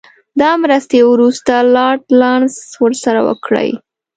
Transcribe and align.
دا 0.41 0.51
مرستې 0.63 0.99
وروسته 1.11 1.53
لارډ 1.75 2.01
لارنس 2.21 2.55
ورسره 2.83 3.19
وکړې. 3.27 3.69